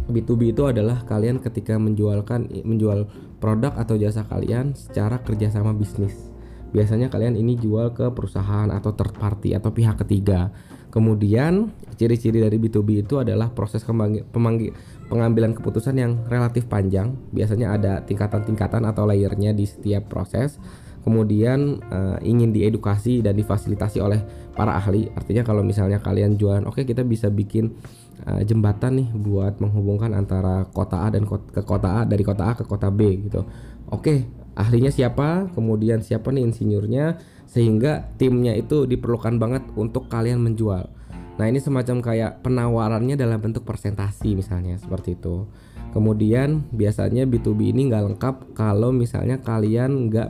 B2B 0.08 0.56
itu 0.56 0.64
adalah 0.64 1.04
kalian 1.04 1.36
ketika 1.36 1.76
menjualkan 1.76 2.48
menjual 2.64 3.04
produk 3.44 3.76
atau 3.76 4.00
jasa 4.00 4.24
kalian 4.24 4.72
secara 4.72 5.20
kerjasama 5.20 5.76
bisnis. 5.76 6.32
Biasanya 6.72 7.12
kalian 7.12 7.36
ini 7.36 7.60
jual 7.60 7.92
ke 7.92 8.08
perusahaan 8.12 8.68
atau 8.72 8.96
third 8.96 9.16
party 9.20 9.52
atau 9.52 9.68
pihak 9.68 10.00
ketiga. 10.04 10.48
Kemudian 10.88 11.68
ciri-ciri 12.00 12.40
dari 12.40 12.56
B2B 12.56 13.04
itu 13.04 13.20
adalah 13.20 13.52
proses 13.52 13.84
pengambilan 13.84 15.52
keputusan 15.52 15.96
yang 16.00 16.24
relatif 16.32 16.64
panjang. 16.64 17.12
Biasanya 17.28 17.76
ada 17.76 17.92
tingkatan-tingkatan 18.04 18.88
atau 18.88 19.04
layernya 19.04 19.52
di 19.52 19.68
setiap 19.68 20.08
proses. 20.08 20.56
Kemudian 21.02 21.80
uh, 21.88 22.18
ingin 22.20 22.52
diedukasi 22.52 23.24
dan 23.24 23.38
difasilitasi 23.38 23.98
oleh 24.02 24.20
para 24.52 24.76
ahli. 24.76 25.08
Artinya 25.14 25.46
kalau 25.46 25.64
misalnya 25.64 26.02
kalian 26.02 26.36
jualan, 26.36 26.66
oke 26.66 26.82
okay, 26.82 26.84
kita 26.84 27.06
bisa 27.06 27.30
bikin 27.32 27.74
uh, 28.26 28.42
jembatan 28.44 29.00
nih 29.02 29.08
buat 29.14 29.62
menghubungkan 29.62 30.12
antara 30.12 30.66
kota 30.68 31.06
A 31.06 31.08
dan 31.08 31.24
kota, 31.24 31.46
ke 31.48 31.62
kota 31.64 31.88
A 31.88 32.00
dari 32.04 32.22
kota 32.26 32.42
A 32.44 32.52
ke 32.58 32.64
kota 32.66 32.92
B 32.92 33.28
gitu. 33.30 33.46
Oke, 33.88 34.02
okay, 34.02 34.18
ahlinya 34.58 34.92
siapa? 34.92 35.48
Kemudian 35.56 36.04
siapa 36.04 36.28
nih 36.28 36.44
insinyurnya? 36.44 37.38
sehingga 37.48 38.12
timnya 38.20 38.52
itu 38.52 38.84
diperlukan 38.84 39.40
banget 39.40 39.64
untuk 39.74 40.06
kalian 40.12 40.44
menjual. 40.44 40.84
Nah 41.40 41.46
ini 41.48 41.58
semacam 41.58 42.04
kayak 42.04 42.44
penawarannya 42.44 43.16
dalam 43.16 43.40
bentuk 43.40 43.64
presentasi 43.64 44.36
misalnya 44.36 44.76
seperti 44.76 45.16
itu. 45.16 45.48
Kemudian 45.96 46.68
biasanya 46.68 47.24
B2B 47.24 47.72
ini 47.72 47.88
nggak 47.88 48.04
lengkap 48.12 48.34
kalau 48.52 48.92
misalnya 48.92 49.40
kalian 49.40 50.12
nggak 50.12 50.28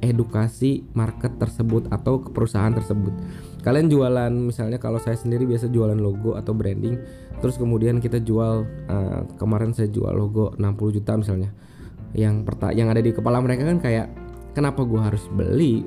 mengedukasi 0.00 0.84
market 0.92 1.40
tersebut 1.40 1.88
atau 1.88 2.20
ke 2.20 2.30
perusahaan 2.30 2.72
tersebut. 2.72 3.12
Kalian 3.64 3.90
jualan 3.90 4.30
misalnya 4.30 4.78
kalau 4.78 5.02
saya 5.02 5.18
sendiri 5.18 5.48
biasa 5.48 5.66
jualan 5.72 5.98
logo 5.98 6.38
atau 6.38 6.54
branding, 6.54 7.00
terus 7.42 7.58
kemudian 7.58 7.98
kita 7.98 8.22
jual 8.22 8.62
uh, 8.86 9.20
kemarin 9.40 9.74
saya 9.74 9.90
jual 9.90 10.14
logo 10.14 10.54
60 10.54 10.96
juta 11.02 11.12
misalnya. 11.18 11.50
Yang 12.14 12.46
perta 12.46 12.70
yang 12.70 12.88
ada 12.88 13.02
di 13.02 13.10
kepala 13.10 13.42
mereka 13.42 13.66
kan 13.66 13.82
kayak 13.82 14.06
kenapa 14.54 14.86
gue 14.86 15.00
harus 15.00 15.24
beli 15.34 15.84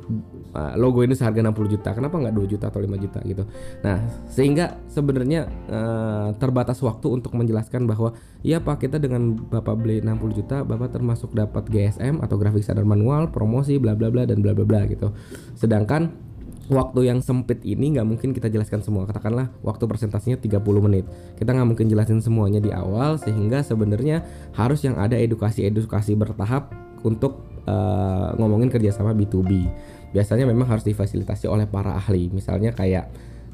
uh, 0.53 0.73
logo 0.77 1.01
ini 1.05 1.13
seharga 1.17 1.41
60 1.41 1.73
juta 1.77 1.89
kenapa 1.93 2.15
nggak 2.17 2.35
2 2.35 2.51
juta 2.53 2.65
atau 2.69 2.81
5 2.81 3.03
juta 3.03 3.19
gitu? 3.25 3.43
Nah 3.85 3.97
sehingga 4.29 4.77
sebenarnya 4.89 5.49
uh, 5.69 6.29
terbatas 6.37 6.79
waktu 6.81 7.07
untuk 7.09 7.33
menjelaskan 7.35 7.85
bahwa 7.85 8.13
iya 8.41 8.63
pak 8.63 8.85
kita 8.85 8.97
dengan 8.97 9.35
bapak 9.35 9.75
beli 9.77 10.01
60 10.01 10.39
juta 10.39 10.61
bapak 10.63 10.95
termasuk 10.95 11.33
dapat 11.35 11.67
GSM 11.69 12.21
atau 12.23 12.35
grafik 12.39 12.63
standar 12.63 12.85
manual 12.85 13.29
promosi 13.29 13.77
bla 13.77 13.93
bla 13.93 14.09
bla 14.09 14.25
dan 14.25 14.39
bla 14.39 14.55
bla 14.55 14.65
bla 14.65 14.85
gitu. 14.89 15.13
Sedangkan 15.57 16.29
waktu 16.69 17.09
yang 17.09 17.19
sempit 17.19 17.65
ini 17.65 17.97
nggak 17.97 18.07
mungkin 18.07 18.29
kita 18.31 18.47
jelaskan 18.47 18.85
semua. 18.85 19.09
Katakanlah 19.09 19.49
waktu 19.65 19.83
presentasinya 19.89 20.37
30 20.37 20.85
menit. 20.85 21.05
Kita 21.35 21.51
nggak 21.51 21.67
mungkin 21.67 21.89
jelasin 21.89 22.21
semuanya 22.21 22.61
di 22.61 22.69
awal 22.69 23.17
sehingga 23.17 23.65
sebenarnya 23.65 24.23
harus 24.53 24.85
yang 24.85 24.95
ada 25.01 25.17
edukasi-edukasi 25.17 26.13
bertahap 26.13 26.71
untuk 27.01 27.41
uh, 27.65 28.37
ngomongin 28.37 28.69
kerjasama 28.69 29.11
B2B 29.17 29.67
biasanya 30.11 30.45
memang 30.49 30.69
harus 30.69 30.85
difasilitasi 30.85 31.45
oleh 31.45 31.65
para 31.69 31.95
ahli. 31.95 32.29
Misalnya 32.33 32.73
kayak 32.73 33.09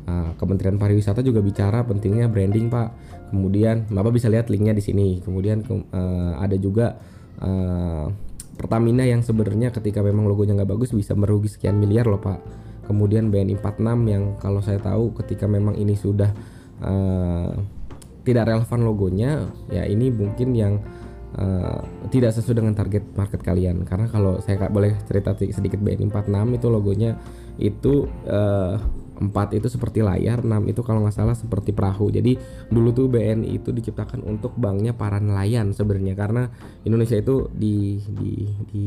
uh, 0.07 0.31
Kementerian 0.39 0.79
Pariwisata 0.79 1.19
juga 1.25 1.43
bicara 1.43 1.83
pentingnya 1.83 2.31
branding 2.31 2.71
pak. 2.71 2.89
Kemudian 3.33 3.89
bapak 3.91 4.15
bisa 4.15 4.27
lihat 4.31 4.47
linknya 4.47 4.71
di 4.75 4.83
sini. 4.83 5.19
Kemudian 5.19 5.65
uh, 5.67 6.39
ada 6.39 6.55
juga 6.55 6.95
uh, 7.41 8.07
Pertamina 8.55 9.03
yang 9.03 9.19
sebenarnya 9.19 9.75
ketika 9.75 9.99
memang 9.99 10.31
logonya 10.31 10.55
nggak 10.55 10.71
bagus 10.71 10.95
bisa 10.95 11.11
merugi 11.11 11.51
sekian 11.51 11.75
miliar 11.75 12.07
loh 12.07 12.23
pak. 12.23 12.39
Kemudian 12.87 13.33
BNI 13.33 13.59
46 13.59 14.13
yang 14.13 14.23
kalau 14.39 14.61
saya 14.63 14.79
tahu 14.79 15.11
ketika 15.19 15.49
memang 15.49 15.75
ini 15.75 15.97
sudah 15.97 16.31
uh, 16.79 17.51
tidak 18.25 18.49
relevan 18.49 18.81
logonya 18.81 19.31
ya 19.69 19.85
ini 19.85 20.09
mungkin 20.09 20.55
yang 20.57 20.73
uh, 21.35 21.79
tidak 22.09 22.31
sesuai 22.35 22.63
dengan 22.63 22.73
target 22.73 23.03
market 23.15 23.41
kalian. 23.43 23.83
Karena 23.83 24.07
kalau 24.07 24.39
saya 24.39 24.67
boleh 24.71 24.95
cerita 25.07 25.35
sedikit 25.35 25.79
BNI 25.79 26.07
46 26.09 26.57
itu 26.59 26.67
logonya 26.71 27.11
itu 27.59 28.07
uh, 28.27 28.75
4 29.15 29.31
itu 29.55 29.67
seperti 29.71 30.03
layar, 30.03 30.43
6 30.43 30.67
itu 30.67 30.81
kalau 30.83 30.99
nggak 31.03 31.15
salah 31.15 31.35
seperti 31.35 31.71
perahu. 31.71 32.11
Jadi 32.11 32.35
dulu 32.67 32.91
tuh 32.91 33.07
BNI 33.07 33.47
itu 33.55 33.71
diciptakan 33.71 34.23
untuk 34.27 34.55
banknya 34.59 34.91
para 34.91 35.23
nelayan 35.23 35.71
sebenarnya. 35.71 36.15
Karena 36.19 36.51
Indonesia 36.83 37.15
itu 37.15 37.47
di 37.55 37.99
di 38.11 38.31
di 38.71 38.85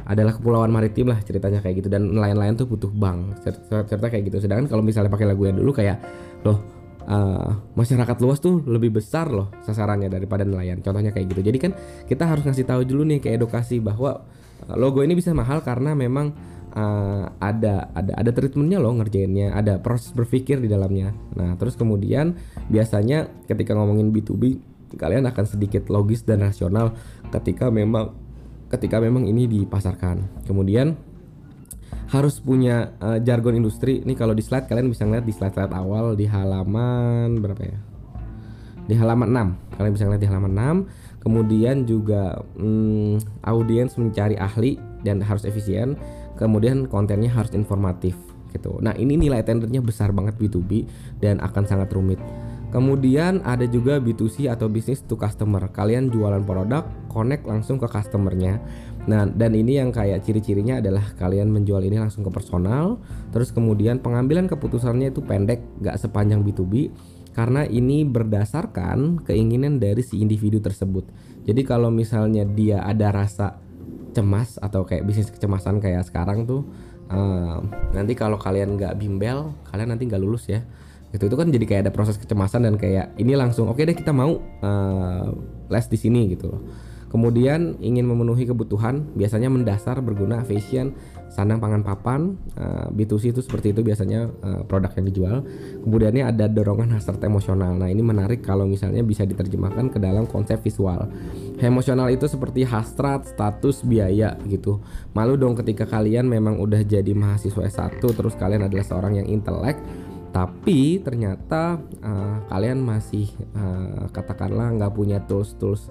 adalah 0.00 0.32
kepulauan 0.32 0.72
maritim 0.72 1.12
lah 1.12 1.20
ceritanya 1.24 1.64
kayak 1.64 1.84
gitu. 1.84 1.88
Dan 1.88 2.12
nelayan-nelayan 2.12 2.56
tuh 2.56 2.68
butuh 2.68 2.92
bank 2.92 3.40
cerita, 3.44 3.84
cerita 3.88 4.06
kayak 4.12 4.24
gitu. 4.28 4.38
Sedangkan 4.44 4.68
kalau 4.68 4.84
misalnya 4.84 5.08
pakai 5.08 5.28
lagu 5.28 5.48
yang 5.48 5.56
dulu 5.56 5.72
kayak 5.72 6.00
loh 6.44 6.79
uh, 7.10 7.50
masyarakat 7.74 8.16
luas 8.22 8.38
tuh 8.38 8.62
lebih 8.64 8.94
besar 8.94 9.28
loh 9.28 9.50
sasarannya 9.66 10.06
daripada 10.06 10.46
nelayan. 10.46 10.78
Contohnya 10.80 11.10
kayak 11.10 11.34
gitu. 11.34 11.42
Jadi 11.42 11.58
kan 11.58 11.72
kita 12.06 12.30
harus 12.30 12.46
ngasih 12.46 12.64
tahu 12.64 12.86
dulu 12.86 13.02
nih 13.04 13.18
ke 13.18 13.34
edukasi 13.34 13.82
bahwa 13.82 14.22
uh, 14.70 14.76
logo 14.78 15.02
ini 15.02 15.18
bisa 15.18 15.34
mahal 15.34 15.60
karena 15.66 15.92
memang 15.98 16.32
uh, 16.72 17.26
ada 17.42 17.90
ada 17.92 18.12
ada 18.14 18.30
treatmentnya 18.30 18.78
loh 18.78 18.94
ngerjainnya 18.94 19.52
ada 19.52 19.82
proses 19.82 20.14
berpikir 20.14 20.62
di 20.62 20.70
dalamnya. 20.70 21.10
Nah 21.34 21.58
terus 21.58 21.74
kemudian 21.74 22.38
biasanya 22.70 23.26
ketika 23.50 23.74
ngomongin 23.74 24.14
B2B 24.14 24.70
kalian 24.98 25.26
akan 25.26 25.44
sedikit 25.46 25.86
logis 25.86 26.26
dan 26.26 26.42
rasional 26.42 26.94
ketika 27.30 27.70
memang 27.70 28.14
ketika 28.70 29.02
memang 29.02 29.26
ini 29.26 29.50
dipasarkan. 29.50 30.46
Kemudian 30.46 31.09
harus 32.10 32.42
punya 32.42 32.90
uh, 32.98 33.18
jargon 33.22 33.54
industri. 33.54 34.02
Ini 34.02 34.18
kalau 34.18 34.34
di 34.34 34.42
slide 34.42 34.66
kalian 34.66 34.90
bisa 34.90 35.06
ngeliat 35.06 35.26
di 35.26 35.34
slide-slide 35.34 35.74
awal 35.74 36.18
di 36.18 36.26
halaman 36.26 37.38
berapa 37.38 37.62
ya? 37.62 37.78
Di 38.90 38.94
halaman 38.98 39.30
6. 39.30 39.78
Kalian 39.78 39.92
bisa 39.94 40.04
ngeliat 40.10 40.22
di 40.22 40.30
halaman 40.30 40.52
6. 40.90 41.22
Kemudian 41.22 41.76
juga 41.86 42.42
hmm, 42.58 43.46
audiens 43.46 43.94
mencari 43.94 44.34
ahli 44.34 44.80
dan 45.06 45.22
harus 45.22 45.46
efisien. 45.46 45.94
Kemudian 46.34 46.90
kontennya 46.90 47.30
harus 47.30 47.54
informatif 47.54 48.18
gitu. 48.50 48.82
Nah, 48.82 48.96
ini 48.98 49.14
nilai 49.14 49.46
tendernya 49.46 49.78
besar 49.78 50.10
banget 50.10 50.34
B2B 50.34 50.90
dan 51.22 51.38
akan 51.38 51.62
sangat 51.68 51.94
rumit. 51.94 52.18
Kemudian 52.70 53.42
ada 53.42 53.66
juga 53.66 53.98
B2C 53.98 54.46
atau 54.46 54.70
business 54.70 55.02
to 55.02 55.18
customer. 55.18 55.66
Kalian 55.74 56.06
jualan 56.06 56.42
produk, 56.46 56.86
connect 57.10 57.42
langsung 57.42 57.82
ke 57.82 57.90
customernya. 57.90 58.62
Nah, 59.08 59.24
dan 59.24 59.56
ini 59.56 59.80
yang 59.80 59.94
kayak 59.94 60.20
ciri-cirinya 60.26 60.82
adalah 60.82 61.16
kalian 61.16 61.48
menjual 61.48 61.80
ini 61.80 61.96
langsung 61.96 62.26
ke 62.26 62.30
personal. 62.32 63.00
Terus 63.32 63.54
kemudian 63.54 64.02
pengambilan 64.04 64.50
keputusannya 64.50 65.14
itu 65.14 65.24
pendek, 65.24 65.64
gak 65.80 65.96
sepanjang 65.96 66.44
B2B 66.44 66.92
karena 67.30 67.62
ini 67.62 68.02
berdasarkan 68.02 69.22
keinginan 69.22 69.78
dari 69.78 70.02
si 70.02 70.18
individu 70.18 70.58
tersebut. 70.58 71.06
Jadi 71.46 71.62
kalau 71.62 71.88
misalnya 71.88 72.42
dia 72.44 72.82
ada 72.82 73.14
rasa 73.14 73.56
cemas 74.10 74.58
atau 74.58 74.82
kayak 74.82 75.06
bisnis 75.06 75.30
kecemasan 75.30 75.78
kayak 75.78 76.02
sekarang 76.04 76.44
tuh, 76.44 76.66
uh, 77.08 77.62
nanti 77.94 78.18
kalau 78.18 78.36
kalian 78.36 78.74
nggak 78.74 78.98
bimbel, 78.98 79.54
kalian 79.70 79.94
nanti 79.94 80.10
nggak 80.10 80.20
lulus 80.20 80.50
ya 80.50 80.66
gitu 81.10 81.26
itu 81.26 81.36
kan 81.36 81.50
jadi 81.50 81.64
kayak 81.66 81.82
ada 81.88 81.92
proses 81.92 82.14
kecemasan 82.22 82.70
dan 82.70 82.78
kayak 82.78 83.18
ini 83.18 83.34
langsung 83.34 83.66
oke 83.66 83.82
okay 83.82 83.90
deh 83.90 83.98
kita 83.98 84.14
mau 84.14 84.38
uh, 84.38 85.26
les 85.66 85.86
di 85.90 85.98
sini 85.98 86.30
gitu 86.30 86.54
loh 86.54 86.62
kemudian 87.10 87.76
ingin 87.82 88.06
memenuhi 88.06 88.46
kebutuhan 88.46 89.10
biasanya 89.18 89.50
mendasar 89.50 89.98
berguna 90.00 90.46
fashion 90.46 90.94
sandang 91.30 91.62
pangan 91.62 91.86
papan 91.86 92.34
eh, 92.58 92.86
B2C 92.90 93.30
itu 93.30 93.40
seperti 93.40 93.70
itu 93.70 93.86
biasanya 93.86 94.26
uh, 94.42 94.62
produk 94.66 94.90
yang 94.98 95.06
dijual. 95.06 95.36
Kemudiannya 95.86 96.26
ada 96.26 96.50
dorongan 96.50 96.90
hasrat 96.98 97.22
emosional. 97.22 97.78
Nah 97.78 97.86
ini 97.86 98.02
menarik 98.02 98.42
kalau 98.42 98.66
misalnya 98.66 99.06
bisa 99.06 99.22
diterjemahkan 99.22 99.94
ke 99.94 100.02
dalam 100.02 100.26
konsep 100.26 100.58
visual. 100.58 101.06
Emosional 101.62 102.10
itu 102.10 102.26
seperti 102.26 102.66
hasrat 102.66 103.30
status 103.30 103.86
biaya 103.86 104.34
gitu. 104.50 104.82
Malu 105.14 105.38
dong 105.38 105.54
ketika 105.54 105.86
kalian 105.86 106.26
memang 106.26 106.58
udah 106.58 106.82
jadi 106.82 107.14
mahasiswa 107.14 107.62
S1 107.62 108.02
terus 108.02 108.34
kalian 108.34 108.66
adalah 108.66 108.82
seorang 108.82 109.22
yang 109.22 109.30
intelek 109.30 109.78
tapi 110.30 111.02
ternyata 111.02 111.82
uh, 112.06 112.38
kalian 112.46 112.78
masih 112.78 113.26
uh, 113.50 114.06
katakanlah 114.14 114.70
nggak 114.78 114.94
punya 114.94 115.18
tools 115.26 115.58
tools 115.58 115.90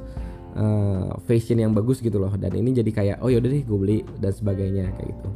uh, 0.55 1.13
fashion 1.27 1.61
yang 1.61 1.75
bagus 1.75 1.99
gitu 1.99 2.17
loh. 2.17 2.33
Dan 2.39 2.55
ini 2.57 2.73
jadi 2.73 2.91
kayak 2.93 3.17
oh 3.21 3.29
yaudah 3.29 3.49
deh 3.49 3.63
gue 3.65 3.77
beli 3.77 3.97
dan 4.17 4.31
sebagainya 4.33 4.89
kayak 4.95 5.09
gitu. 5.13 5.29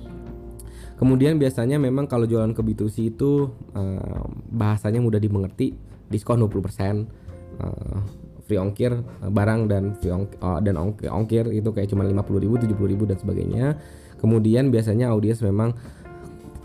Kemudian 0.98 1.36
biasanya 1.42 1.82
memang 1.82 2.08
kalau 2.08 2.24
jualan 2.24 2.54
ke 2.54 2.62
B2C 2.64 3.18
itu 3.18 3.52
uh, 3.76 4.24
bahasanya 4.54 5.04
mudah 5.04 5.20
dimengerti 5.20 5.76
diskon 6.08 6.40
20% 6.46 6.54
uh, 7.60 8.00
free 8.46 8.62
ongkir 8.62 9.02
barang 9.20 9.62
dan 9.68 9.98
free 9.98 10.14
ongkir, 10.14 10.38
uh, 10.40 10.62
dan 10.62 10.76
ongkir, 10.78 11.10
ongkir 11.10 11.46
itu 11.50 11.70
kayak 11.74 11.90
cuma 11.92 12.06
50.000 12.06 12.72
70.000 12.72 13.10
dan 13.10 13.18
sebagainya. 13.18 13.66
Kemudian 14.22 14.72
biasanya 14.72 15.12
audiens 15.12 15.44
memang 15.44 15.76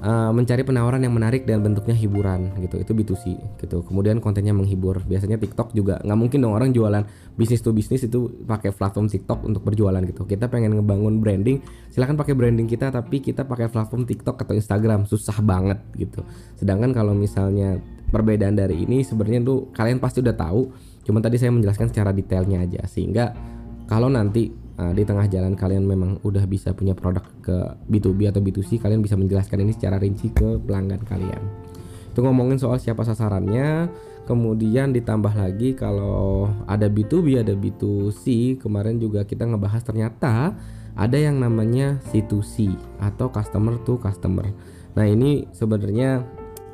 uh, 0.02 0.30
mencari 0.30 0.62
penawaran 0.62 1.02
yang 1.02 1.14
menarik 1.14 1.46
dan 1.46 1.62
bentuknya 1.62 1.94
hiburan 1.94 2.54
gitu. 2.62 2.78
Itu 2.78 2.92
B2C 2.94 3.24
gitu. 3.58 3.82
Kemudian 3.86 4.22
kontennya 4.22 4.54
menghibur. 4.54 5.02
Biasanya 5.04 5.38
TikTok 5.38 5.74
juga. 5.74 5.98
Nggak 6.02 6.18
mungkin 6.18 6.38
dong 6.42 6.54
orang 6.54 6.70
jualan 6.70 7.02
bisnis 7.34 7.62
to 7.62 7.70
bisnis 7.74 8.06
itu 8.06 8.30
pakai 8.46 8.74
platform 8.74 9.10
TikTok 9.10 9.46
untuk 9.46 9.62
berjualan 9.66 10.00
gitu. 10.06 10.26
Kita 10.26 10.46
pengen 10.50 10.78
ngebangun 10.78 11.22
branding. 11.22 11.62
Silahkan 11.90 12.14
pakai 12.18 12.34
branding 12.34 12.66
kita 12.70 12.90
tapi 12.90 13.22
kita 13.22 13.46
pakai 13.46 13.70
platform 13.70 14.06
TikTok 14.06 14.36
atau 14.38 14.54
Instagram. 14.54 15.06
Susah 15.06 15.38
banget 15.42 15.78
gitu. 15.98 16.22
Sedangkan 16.58 16.94
kalau 16.94 17.14
misalnya 17.14 17.78
perbedaan 18.08 18.56
dari 18.56 18.88
ini 18.88 19.04
sebenarnya 19.04 19.44
tuh 19.44 19.58
kalian 19.74 19.98
pasti 19.98 20.22
udah 20.22 20.36
tahu. 20.36 20.70
Cuma 21.04 21.24
tadi 21.24 21.40
saya 21.40 21.50
menjelaskan 21.54 21.88
secara 21.88 22.10
detailnya 22.12 22.62
aja. 22.64 22.84
Sehingga 22.84 23.32
kalau 23.88 24.12
nanti 24.12 24.67
uh, 24.78 24.92
di 24.94 25.02
tengah 25.02 25.26
jalan 25.26 25.58
kalian 25.58 25.84
memang 25.84 26.22
udah 26.22 26.46
bisa 26.46 26.72
punya 26.72 26.94
produk 26.94 27.26
ke 27.42 27.56
B2B 27.90 28.30
atau 28.30 28.40
B2C 28.40 28.78
kalian 28.78 29.02
bisa 29.02 29.18
menjelaskan 29.18 29.66
ini 29.66 29.72
secara 29.74 29.98
rinci 29.98 30.30
ke 30.30 30.56
pelanggan 30.62 31.02
kalian. 31.04 31.42
Itu 32.14 32.22
ngomongin 32.24 32.56
soal 32.56 32.78
siapa 32.78 33.02
sasarannya 33.02 33.90
kemudian 34.24 34.92
ditambah 34.92 35.32
lagi 35.32 35.72
kalau 35.72 36.52
ada 36.68 36.86
B2B 36.86 37.40
ada 37.40 37.56
B2C 37.56 38.56
kemarin 38.60 39.00
juga 39.00 39.24
kita 39.24 39.48
ngebahas 39.48 39.80
ternyata 39.80 40.52
ada 40.98 41.14
yang 41.16 41.38
namanya 41.38 42.02
C2C 42.10 42.74
atau 42.98 43.30
customer 43.30 43.78
to 43.86 43.96
customer. 44.02 44.50
Nah 44.98 45.06
ini 45.06 45.46
sebenarnya 45.54 46.26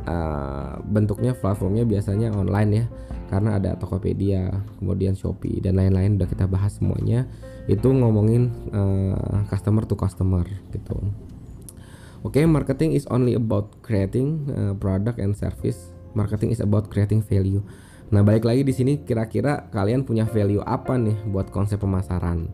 uh, 0.08 0.80
bentuknya 0.82 1.36
platformnya 1.36 1.84
biasanya 1.84 2.32
online 2.32 2.70
ya 2.72 2.84
karena 3.34 3.58
ada 3.58 3.74
Tokopedia 3.74 4.62
kemudian 4.78 5.18
Shopee 5.18 5.58
dan 5.58 5.74
lain-lain 5.74 6.14
udah 6.14 6.30
kita 6.30 6.46
bahas 6.46 6.78
semuanya 6.78 7.26
itu 7.66 7.90
ngomongin 7.90 8.54
uh, 8.70 9.42
customer 9.50 9.82
to 9.90 9.98
customer 9.98 10.46
gitu. 10.70 11.02
Oke, 12.22 12.40
okay, 12.40 12.44
marketing 12.46 12.94
is 12.94 13.04
only 13.10 13.34
about 13.34 13.74
creating 13.82 14.46
uh, 14.48 14.72
product 14.78 15.18
and 15.18 15.34
service. 15.34 15.92
Marketing 16.14 16.54
is 16.54 16.62
about 16.62 16.88
creating 16.88 17.20
value. 17.20 17.60
Nah, 18.14 18.22
balik 18.22 18.46
lagi 18.46 18.62
di 18.62 18.70
sini 18.70 19.02
kira-kira 19.02 19.66
kalian 19.74 20.06
punya 20.06 20.24
value 20.30 20.62
apa 20.62 20.94
nih 20.94 21.18
buat 21.28 21.50
konsep 21.50 21.82
pemasaran 21.82 22.46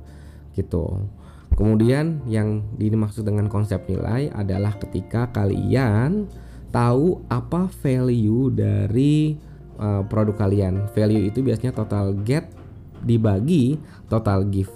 gitu. 0.57 1.07
Kemudian 1.55 2.25
yang 2.25 2.65
dimaksud 2.81 3.29
dengan 3.29 3.53
konsep 3.53 3.85
nilai 3.85 4.33
adalah 4.33 4.81
ketika 4.81 5.29
kalian 5.29 6.27
tahu 6.73 7.21
apa 7.29 7.69
value 7.85 8.49
dari 8.55 9.37
uh, 9.81 10.03
produk 10.07 10.37
kalian. 10.37 10.87
Value 10.93 11.33
itu 11.33 11.41
biasanya 11.41 11.73
total 11.73 12.13
get 12.23 12.53
dibagi 13.01 13.81
total 14.13 14.45
give. 14.47 14.71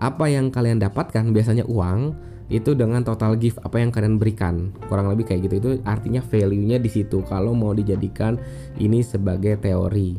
Apa 0.00 0.26
yang 0.32 0.48
kalian 0.50 0.80
dapatkan 0.80 1.30
biasanya 1.30 1.68
uang 1.68 2.16
itu 2.52 2.76
dengan 2.76 3.00
total 3.00 3.40
gift 3.40 3.60
apa 3.64 3.80
yang 3.80 3.88
kalian 3.88 4.20
berikan. 4.20 4.74
Kurang 4.88 5.08
lebih 5.08 5.28
kayak 5.28 5.48
gitu. 5.48 5.54
Itu 5.60 5.70
artinya 5.88 6.20
value-nya 6.20 6.76
di 6.82 6.90
situ. 6.90 7.24
Kalau 7.24 7.56
mau 7.56 7.72
dijadikan 7.72 8.36
ini 8.76 9.00
sebagai 9.00 9.56
teori 9.56 10.16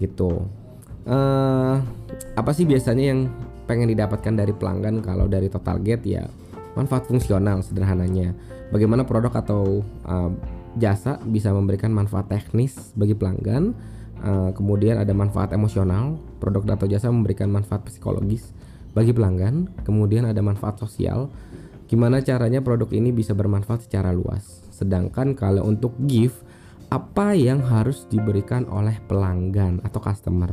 gitu. 0.00 0.46
Uh, 1.06 1.78
apa 2.34 2.50
sih 2.50 2.66
biasanya 2.66 3.04
yang 3.14 3.20
pengen 3.68 3.92
didapatkan 3.92 4.32
dari 4.36 4.52
pelanggan? 4.56 5.04
Kalau 5.04 5.28
dari 5.28 5.52
total 5.52 5.82
get 5.84 6.00
ya 6.06 6.24
manfaat 6.78 7.08
fungsional 7.08 7.60
sederhananya. 7.60 8.32
Bagaimana 8.72 9.04
produk 9.04 9.32
atau 9.36 9.84
uh, 10.08 10.30
jasa 10.76 11.18
bisa 11.24 11.50
memberikan 11.50 11.90
manfaat 11.90 12.28
teknis 12.28 12.92
bagi 12.92 13.16
pelanggan 13.16 13.72
uh, 14.22 14.50
kemudian 14.52 15.00
ada 15.00 15.12
manfaat 15.16 15.52
emosional 15.52 16.20
produk 16.40 16.76
atau 16.76 16.86
jasa 16.88 17.08
memberikan 17.12 17.48
manfaat 17.48 17.84
psikologis 17.88 18.52
bagi 18.96 19.12
pelanggan, 19.12 19.84
kemudian 19.84 20.24
ada 20.24 20.40
manfaat 20.40 20.80
sosial. 20.80 21.28
Gimana 21.84 22.24
caranya 22.24 22.64
produk 22.64 22.88
ini 22.96 23.12
bisa 23.12 23.36
bermanfaat 23.36 23.84
secara 23.84 24.08
luas. 24.08 24.64
Sedangkan 24.72 25.36
kalau 25.36 25.68
untuk 25.68 25.92
gift, 26.08 26.40
apa 26.88 27.36
yang 27.36 27.60
harus 27.60 28.08
diberikan 28.08 28.64
oleh 28.72 28.96
pelanggan 29.04 29.84
atau 29.84 30.00
customer? 30.00 30.48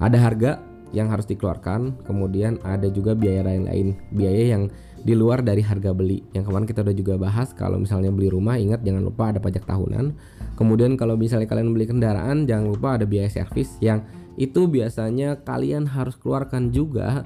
Ada 0.00 0.18
harga 0.18 0.50
yang 0.94 1.10
harus 1.10 1.26
dikeluarkan, 1.26 2.06
kemudian 2.06 2.62
ada 2.62 2.86
juga 2.86 3.16
biaya 3.18 3.42
lain-lain, 3.42 3.98
biaya 4.14 4.54
yang 4.56 4.70
di 5.02 5.14
luar 5.14 5.42
dari 5.42 5.62
harga 5.62 5.94
beli. 5.94 6.22
Yang 6.34 6.50
kemarin 6.50 6.66
kita 6.66 6.80
udah 6.82 6.96
juga 6.96 7.14
bahas 7.14 7.54
kalau 7.54 7.78
misalnya 7.78 8.10
beli 8.10 8.26
rumah 8.26 8.58
ingat 8.58 8.82
jangan 8.82 9.02
lupa 9.06 9.30
ada 9.30 9.38
pajak 9.38 9.62
tahunan. 9.62 10.14
Kemudian 10.58 10.98
kalau 10.98 11.14
misalnya 11.14 11.46
kalian 11.46 11.70
beli 11.70 11.86
kendaraan 11.86 12.46
jangan 12.46 12.74
lupa 12.74 12.98
ada 12.98 13.06
biaya 13.06 13.30
servis 13.30 13.78
yang 13.78 14.02
itu 14.36 14.68
biasanya 14.68 15.40
kalian 15.46 15.88
harus 15.88 16.18
keluarkan 16.18 16.74
juga 16.74 17.24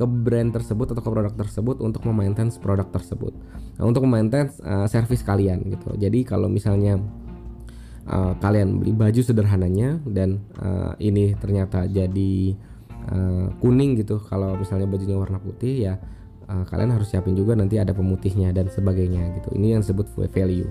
ke 0.00 0.04
brand 0.08 0.48
tersebut 0.48 0.96
atau 0.96 1.02
ke 1.04 1.10
produk 1.12 1.34
tersebut 1.36 1.76
untuk 1.84 2.02
memaintain 2.08 2.48
produk 2.56 2.88
tersebut. 2.88 3.36
Nah, 3.76 3.84
untuk 3.84 4.08
memaintain 4.08 4.48
uh, 4.64 4.88
service 4.88 5.20
kalian 5.20 5.60
gitu. 5.68 5.92
Jadi 6.00 6.24
kalau 6.24 6.48
misalnya 6.48 6.96
uh, 8.08 8.32
kalian 8.40 8.80
beli 8.80 8.96
baju 8.96 9.20
sederhananya 9.20 10.00
dan 10.08 10.40
uh, 10.56 10.96
ini 10.96 11.36
ternyata 11.36 11.84
jadi 11.84 12.56
uh, 13.08 13.48
kuning 13.64 13.96
gitu, 13.96 14.20
kalau 14.20 14.58
misalnya 14.60 14.84
bajunya 14.84 15.16
warna 15.16 15.40
putih 15.40 15.88
ya 15.88 15.94
uh, 16.50 16.64
kalian 16.66 16.90
harus 16.92 17.08
siapin 17.08 17.38
juga 17.38 17.54
nanti 17.54 17.78
ada 17.78 17.94
pemutihnya 17.94 18.50
dan 18.50 18.66
sebagainya 18.68 19.38
gitu. 19.40 19.54
Ini 19.54 19.78
yang 19.78 19.80
disebut 19.86 20.10
value. 20.34 20.68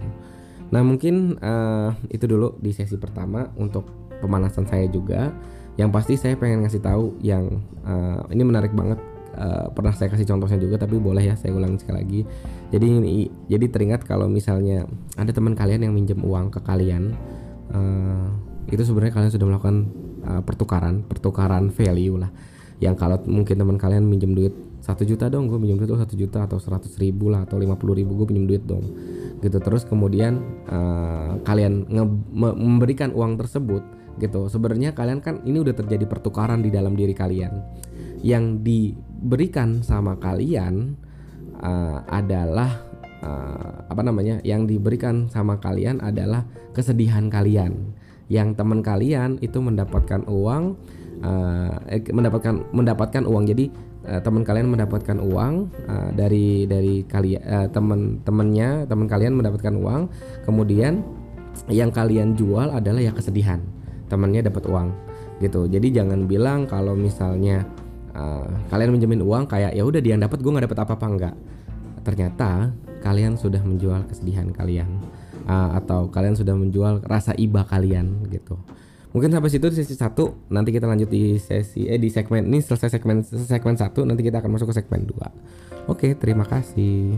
Nah 0.70 0.82
mungkin 0.86 1.40
uh, 1.40 1.96
itu 2.12 2.30
dulu 2.30 2.60
di 2.60 2.76
sesi 2.76 3.00
pertama 3.00 3.50
untuk 3.56 3.90
pemanasan 4.20 4.68
saya 4.68 4.86
juga. 4.92 5.32
Yang 5.80 5.90
pasti 5.96 6.14
saya 6.20 6.36
pengen 6.36 6.68
ngasih 6.68 6.84
tahu 6.84 7.16
yang 7.24 7.64
uh, 7.88 8.28
ini 8.28 8.44
menarik 8.44 8.76
banget 8.76 9.00
uh, 9.40 9.72
pernah 9.72 9.96
saya 9.96 10.12
kasih 10.12 10.28
contohnya 10.28 10.60
juga 10.60 10.76
tapi 10.76 11.00
boleh 11.00 11.24
ya 11.24 11.36
saya 11.40 11.56
ulangi 11.56 11.80
sekali 11.80 11.98
lagi 12.04 12.22
jadi 12.76 12.86
ini 12.86 13.32
jadi 13.48 13.66
teringat 13.72 14.04
kalau 14.04 14.28
misalnya 14.28 14.84
ada 15.16 15.32
teman 15.32 15.56
kalian 15.56 15.88
yang 15.88 15.94
minjem 15.96 16.20
uang 16.20 16.52
ke 16.52 16.60
kalian 16.68 17.16
uh, 17.72 18.28
itu 18.70 18.84
sebenarnya 18.84 19.16
kalian 19.16 19.32
sudah 19.32 19.48
melakukan 19.48 19.76
uh, 20.30 20.46
pertukaran 20.46 21.02
pertukaran 21.02 21.74
value 21.74 22.22
lah. 22.22 22.30
Yang 22.80 22.96
kalau 22.96 23.18
mungkin 23.28 23.60
teman 23.60 23.76
kalian 23.76 24.08
minjem 24.08 24.32
duit 24.32 24.56
satu 24.80 25.04
juta 25.04 25.28
dong 25.28 25.52
gue 25.52 25.60
minjem 25.60 25.76
duit 25.76 25.92
satu 25.92 26.16
juta 26.16 26.48
atau 26.48 26.56
seratus 26.56 26.96
ribu 26.96 27.28
lah 27.28 27.44
atau 27.44 27.60
lima 27.60 27.76
puluh 27.76 28.00
ribu 28.00 28.16
gue 28.16 28.32
pinjem 28.32 28.48
duit 28.48 28.64
dong. 28.64 28.86
Gitu. 29.44 29.60
Terus 29.60 29.84
kemudian 29.84 30.40
uh, 30.72 31.44
kalian 31.44 31.90
memberikan 32.56 33.12
uang 33.12 33.36
tersebut 33.36 33.84
gitu. 34.24 34.48
Sebenarnya 34.48 34.96
kalian 34.96 35.20
kan 35.20 35.44
ini 35.44 35.60
udah 35.60 35.76
terjadi 35.76 36.08
pertukaran 36.08 36.64
di 36.64 36.72
dalam 36.72 36.96
diri 36.96 37.12
kalian. 37.12 37.60
Yang 38.24 38.64
diberikan 38.64 39.84
sama 39.84 40.16
kalian 40.16 40.96
uh, 41.60 42.04
adalah 42.08 42.84
uh, 43.20 43.88
apa 43.92 44.02
namanya 44.04 44.40
yang 44.48 44.64
diberikan 44.64 45.28
sama 45.28 45.60
kalian 45.60 46.00
adalah 46.00 46.48
kesedihan 46.72 47.28
kalian 47.28 47.99
yang 48.30 48.54
teman 48.54 48.86
kalian 48.86 49.42
itu 49.42 49.58
mendapatkan 49.58 50.22
uang 50.30 50.78
uh, 51.26 51.74
eh, 51.90 52.06
mendapatkan 52.14 52.70
mendapatkan 52.72 53.24
uang. 53.26 53.44
Jadi 53.50 53.74
uh, 54.06 54.22
teman 54.22 54.46
kalian 54.46 54.70
mendapatkan 54.70 55.18
uang 55.18 55.54
uh, 55.90 56.10
dari 56.14 56.70
dari 56.70 57.04
kalian 57.10 57.42
uh, 57.44 57.68
teman 57.74 58.22
temannya 58.24 58.86
teman 58.86 59.10
kalian 59.10 59.34
mendapatkan 59.34 59.74
uang. 59.74 60.02
Kemudian 60.46 61.02
yang 61.68 61.90
kalian 61.90 62.38
jual 62.38 62.70
adalah 62.70 63.02
ya 63.02 63.12
kesedihan. 63.12 63.60
Temannya 64.08 64.46
dapat 64.46 64.66
uang 64.70 64.90
gitu. 65.42 65.66
Jadi 65.66 65.94
jangan 65.94 66.30
bilang 66.30 66.70
kalau 66.70 66.94
misalnya 66.94 67.66
uh, 68.14 68.46
kalian 68.70 68.94
menjamin 68.94 69.22
uang 69.26 69.50
kayak 69.50 69.74
ya 69.74 69.84
udah 69.84 70.02
dia 70.02 70.14
yang 70.18 70.24
dapat 70.24 70.38
gue 70.42 70.52
nggak 70.54 70.66
dapat 70.70 70.80
apa-apa. 70.86 71.06
Enggak 71.10 71.36
ternyata 72.04 72.72
kalian 73.06 73.38
sudah 73.38 73.62
menjual 73.64 74.08
kesedihan 74.10 74.50
kalian 74.52 74.90
uh, 75.50 75.74
atau 75.82 76.14
kalian 76.14 76.38
sudah 76.38 76.54
menjual 76.54 77.02
rasa 77.02 77.34
iba 77.34 77.66
kalian 77.66 78.30
gitu. 78.30 78.62
Mungkin 79.10 79.34
sampai 79.34 79.50
situ 79.50 79.74
di 79.74 79.82
sesi 79.82 79.98
satu 79.98 80.38
nanti 80.54 80.70
kita 80.70 80.86
lanjut 80.86 81.10
di 81.10 81.42
sesi 81.42 81.90
eh 81.90 81.98
di 81.98 82.14
segmen 82.14 82.46
ini 82.46 82.62
selesai 82.62 83.02
segmen 83.02 83.26
segmen 83.26 83.74
satu 83.74 84.06
nanti 84.06 84.22
kita 84.22 84.38
akan 84.38 84.54
masuk 84.54 84.70
ke 84.70 84.86
segmen 84.86 85.10
dua. 85.10 85.34
Oke 85.90 86.14
terima 86.14 86.46
kasih 86.46 87.18